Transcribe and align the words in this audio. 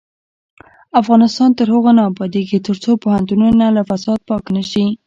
افغانستان 1.01 1.49
تر 1.57 1.67
هغو 1.73 1.91
نه 1.97 2.03
ابادیږي، 2.11 2.57
ترڅو 2.67 2.91
پوهنتونونه 3.03 3.65
له 3.75 3.81
فساده 3.89 4.23
پاک 4.29 4.45
نشي. 4.55 4.85